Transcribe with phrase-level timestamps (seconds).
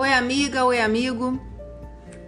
[0.00, 1.38] Oi, amiga, oi, amigo.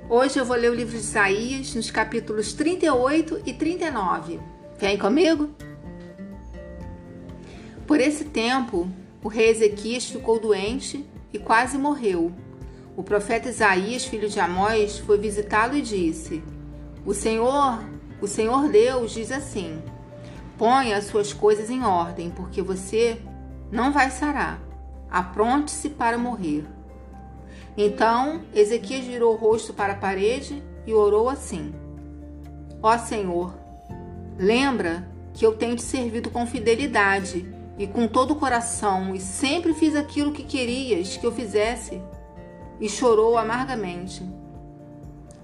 [0.06, 4.38] Hoje eu vou ler o livro de Isaías nos capítulos 38 e 39.
[4.78, 5.48] Vem comigo?
[7.86, 8.90] Por esse tempo,
[9.24, 12.30] o rei Ezequias ficou doente e quase morreu.
[12.94, 16.44] O profeta Isaías, filho de Amós, foi visitá-lo e disse:
[17.06, 17.82] O Senhor,
[18.20, 19.82] o Senhor Deus diz assim:
[20.58, 23.18] Ponha as suas coisas em ordem, porque você
[23.70, 24.60] não vai sarar.
[25.10, 26.66] Apronte-se para morrer.
[27.76, 31.72] Então Ezequias virou o rosto para a parede e orou assim:
[32.82, 33.54] Ó Senhor,
[34.38, 37.46] lembra que eu tenho te servido com fidelidade
[37.78, 42.00] e com todo o coração e sempre fiz aquilo que querias que eu fizesse.
[42.80, 44.26] E chorou amargamente.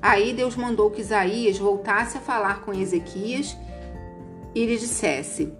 [0.02, 3.56] Aí Deus mandou que Isaías voltasse a falar com Ezequias
[4.54, 5.52] e lhe dissesse: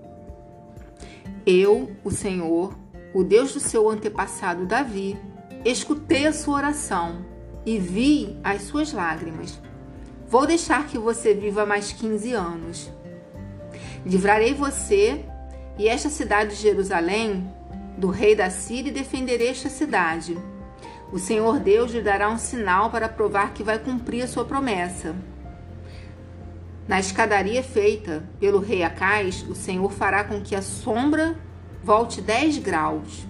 [1.47, 2.75] Eu, o Senhor,
[3.15, 5.17] o Deus do seu antepassado Davi,
[5.65, 7.27] Escutei a sua oração
[7.67, 9.61] e vi as suas lágrimas.
[10.29, 12.93] Vou deixar que você viva mais 15 anos.
[14.07, 15.25] Livrarei você
[15.77, 17.53] e esta cidade de Jerusalém
[17.97, 20.39] do rei da Síria e defenderei esta cidade.
[21.13, 25.17] O Senhor Deus lhe dará um sinal para provar que vai cumprir a sua promessa.
[26.87, 31.37] Na escadaria feita pelo rei Acais, o Senhor fará com que a sombra
[31.83, 33.27] volte 10 graus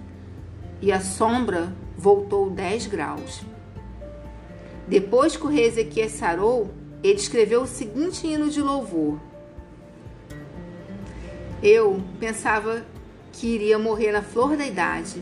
[0.81, 3.41] e a sombra voltou 10 graus.
[4.87, 6.71] Depois que o rei Ezequias sarou,
[7.03, 9.19] ele escreveu o seguinte hino de louvor.
[11.61, 12.85] Eu pensava
[13.33, 15.21] que iria morrer na flor da idade,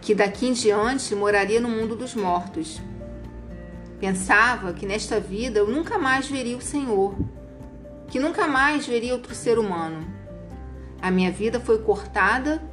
[0.00, 2.80] que daqui em diante moraria no mundo dos mortos.
[3.98, 7.14] Pensava que nesta vida eu nunca mais veria o Senhor,
[8.06, 10.06] que nunca mais veria outro ser humano.
[11.02, 12.69] A minha vida foi cortada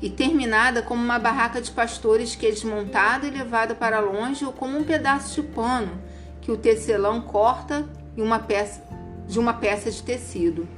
[0.00, 4.52] e terminada como uma barraca de pastores que é desmontada e levada para longe ou
[4.52, 6.00] como um pedaço de pano
[6.40, 7.86] que o tecelão corta
[8.22, 8.82] uma peça,
[9.26, 10.68] de uma peça de tecido.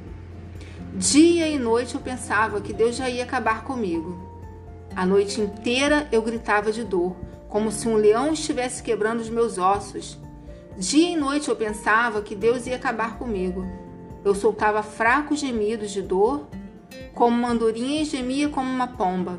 [0.95, 4.31] Dia e noite eu pensava que Deus já ia acabar comigo.
[4.95, 7.17] A noite inteira eu gritava de dor,
[7.49, 10.19] como se um leão estivesse quebrando os meus ossos.
[10.77, 13.65] Dia e noite eu pensava que Deus ia acabar comigo.
[14.25, 16.47] Eu soltava fracos gemidos de dor
[17.15, 19.39] como uma andorinha e gemia como uma pomba.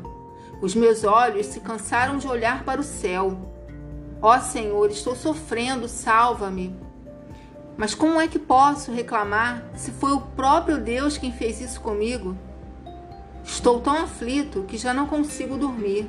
[0.60, 3.36] Os meus olhos se cansaram de olhar para o céu.
[4.22, 6.74] Ó oh, Senhor, estou sofrendo, salva-me.
[7.76, 12.36] Mas como é que posso reclamar se foi o próprio Deus quem fez isso comigo?
[13.44, 16.08] Estou tão aflito que já não consigo dormir.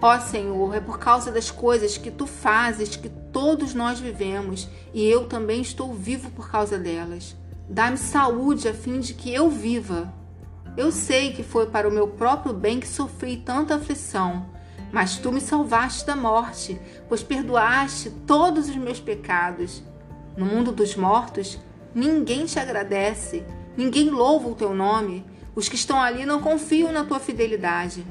[0.00, 5.04] Ó Senhor, é por causa das coisas que tu fazes que todos nós vivemos e
[5.04, 7.36] eu também estou vivo por causa delas.
[7.68, 10.12] Dá-me saúde a fim de que eu viva.
[10.76, 14.46] Eu sei que foi para o meu próprio bem que sofri tanta aflição,
[14.90, 19.82] mas tu me salvaste da morte, pois perdoaste todos os meus pecados.
[20.36, 21.60] No mundo dos mortos,
[21.94, 23.44] ninguém te agradece,
[23.76, 25.24] ninguém louva o teu nome.
[25.54, 28.04] Os que estão ali não confiam na tua fidelidade.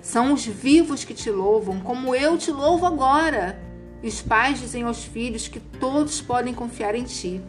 [0.00, 3.60] São os vivos que te louvam, como eu te louvo agora.
[4.02, 7.42] E os pais dizem aos filhos que todos podem confiar em ti.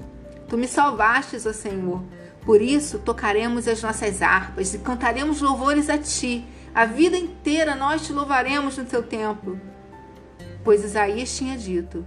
[0.49, 2.01] Tu me salvastes, ó Senhor.
[2.47, 6.45] Por isso, tocaremos as nossas harpas e cantaremos louvores a ti.
[6.73, 9.59] A vida inteira nós te louvaremos no seu templo.
[10.63, 12.05] Pois Isaías tinha dito: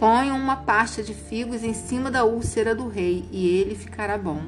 [0.00, 4.42] Ponham uma pasta de figos em cima da úlcera do rei e ele ficará bom.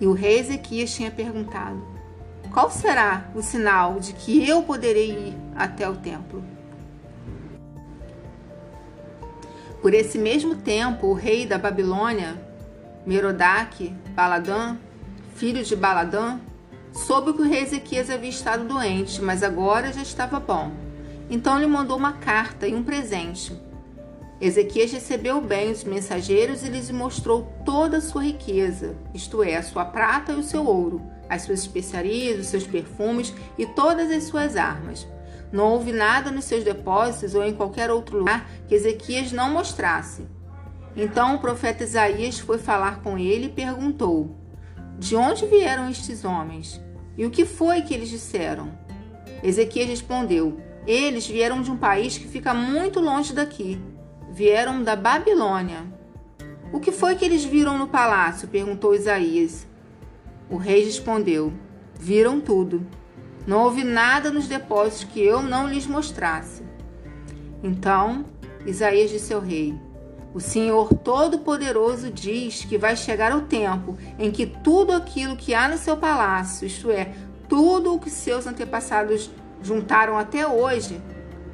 [0.00, 1.80] E o rei Ezequias tinha perguntado:
[2.52, 6.42] Qual será o sinal de que eu poderei ir até o templo?
[9.80, 12.50] Por esse mesmo tempo, o rei da Babilônia
[13.04, 14.76] Merodach, Baladã,
[15.34, 16.38] filho de Baladã,
[16.92, 20.70] soube que o rei Ezequias havia estado doente, mas agora já estava bom.
[21.28, 23.58] Então lhe mandou uma carta e um presente.
[24.40, 29.62] Ezequias recebeu bem os mensageiros e lhes mostrou toda a sua riqueza, isto é, a
[29.62, 34.24] sua prata e o seu ouro, as suas especiarias, os seus perfumes e todas as
[34.24, 35.06] suas armas.
[35.52, 40.26] Não houve nada nos seus depósitos ou em qualquer outro lugar que Ezequias não mostrasse.
[40.96, 44.36] Então o profeta Isaías foi falar com ele e perguntou:
[44.98, 46.80] De onde vieram estes homens?
[47.16, 48.72] E o que foi que eles disseram?
[49.42, 53.80] Ezequias respondeu: Eles vieram de um país que fica muito longe daqui.
[54.30, 55.80] Vieram da Babilônia.
[56.72, 58.48] O que foi que eles viram no palácio?
[58.48, 59.66] perguntou Isaías.
[60.48, 61.52] O rei respondeu:
[61.98, 62.86] Viram tudo.
[63.46, 66.62] Não houve nada nos depósitos que eu não lhes mostrasse.
[67.62, 68.24] Então
[68.64, 69.74] Isaías disse ao rei:
[70.34, 75.68] o Senhor Todo-Poderoso diz que vai chegar o tempo em que tudo aquilo que há
[75.68, 77.12] no seu palácio, isto é,
[77.48, 79.30] tudo o que seus antepassados
[79.62, 81.00] juntaram até hoje,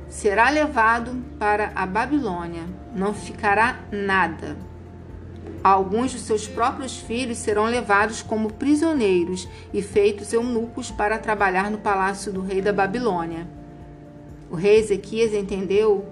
[0.09, 2.63] será levado para a Babilônia,
[2.95, 4.57] não ficará nada.
[5.63, 11.79] Alguns de seus próprios filhos serão levados como prisioneiros e feitos eunucos para trabalhar no
[11.79, 13.47] palácio do rei da Babilônia.
[14.51, 16.07] O rei Ezequias entendeu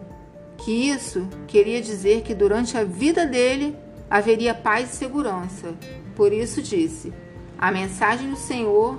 [0.58, 3.76] que isso queria dizer que durante a vida dele
[4.11, 5.75] haveria paz e segurança.
[6.14, 7.12] Por isso disse:
[7.58, 8.99] A mensagem do Senhor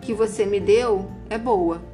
[0.00, 1.89] que você me deu é boa